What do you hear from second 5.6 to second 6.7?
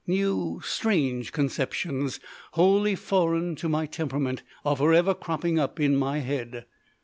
in my head.